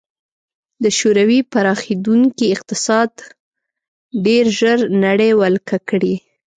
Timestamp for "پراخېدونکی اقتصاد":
1.51-3.11